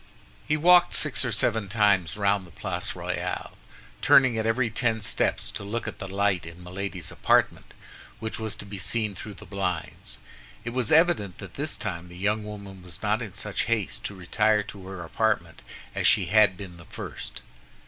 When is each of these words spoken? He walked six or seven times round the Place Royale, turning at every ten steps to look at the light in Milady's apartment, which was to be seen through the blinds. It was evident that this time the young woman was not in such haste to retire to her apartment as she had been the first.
He 0.47 0.57
walked 0.57 0.95
six 0.95 1.23
or 1.23 1.31
seven 1.31 1.69
times 1.69 2.17
round 2.17 2.47
the 2.47 2.49
Place 2.49 2.95
Royale, 2.95 3.51
turning 4.01 4.35
at 4.35 4.47
every 4.47 4.71
ten 4.71 4.99
steps 4.99 5.51
to 5.51 5.63
look 5.63 5.87
at 5.87 5.99
the 5.99 6.07
light 6.07 6.43
in 6.43 6.63
Milady's 6.63 7.11
apartment, 7.11 7.71
which 8.17 8.39
was 8.39 8.55
to 8.55 8.65
be 8.65 8.79
seen 8.79 9.13
through 9.13 9.35
the 9.35 9.45
blinds. 9.45 10.17
It 10.65 10.71
was 10.71 10.91
evident 10.91 11.37
that 11.37 11.53
this 11.53 11.77
time 11.77 12.07
the 12.09 12.17
young 12.17 12.43
woman 12.43 12.81
was 12.81 13.03
not 13.03 13.21
in 13.21 13.35
such 13.35 13.65
haste 13.65 14.03
to 14.05 14.15
retire 14.15 14.63
to 14.63 14.87
her 14.87 15.03
apartment 15.03 15.61
as 15.93 16.07
she 16.07 16.25
had 16.25 16.57
been 16.57 16.77
the 16.77 16.85
first. 16.85 17.43